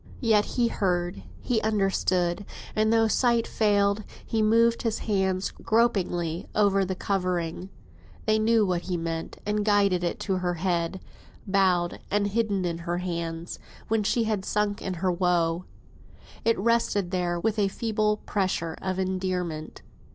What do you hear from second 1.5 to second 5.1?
understood, and though sight failed, he moved his